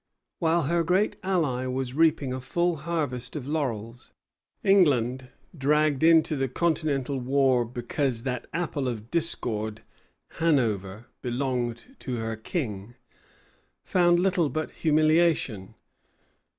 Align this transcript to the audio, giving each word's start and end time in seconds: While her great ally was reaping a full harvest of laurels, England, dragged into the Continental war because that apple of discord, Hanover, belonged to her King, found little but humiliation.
While 0.39 0.63
her 0.63 0.83
great 0.83 1.15
ally 1.21 1.67
was 1.67 1.93
reaping 1.93 2.33
a 2.33 2.41
full 2.41 2.77
harvest 2.77 3.35
of 3.35 3.45
laurels, 3.45 4.13
England, 4.63 5.27
dragged 5.55 6.01
into 6.01 6.35
the 6.35 6.47
Continental 6.47 7.19
war 7.19 7.65
because 7.65 8.23
that 8.23 8.47
apple 8.51 8.87
of 8.87 9.11
discord, 9.11 9.83
Hanover, 10.39 11.05
belonged 11.21 11.95
to 11.99 12.15
her 12.15 12.35
King, 12.35 12.95
found 13.83 14.19
little 14.19 14.49
but 14.49 14.71
humiliation. 14.71 15.75